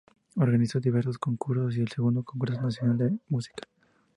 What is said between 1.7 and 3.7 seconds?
y el "Segundo Congreso Nacional de Música".